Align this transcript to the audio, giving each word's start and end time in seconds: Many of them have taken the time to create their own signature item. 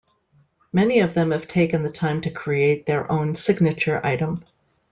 Many 0.73 1.01
of 1.01 1.13
them 1.13 1.29
have 1.29 1.47
taken 1.47 1.83
the 1.83 1.91
time 1.91 2.21
to 2.21 2.31
create 2.31 2.87
their 2.87 3.11
own 3.11 3.35
signature 3.35 4.01
item. 4.03 4.43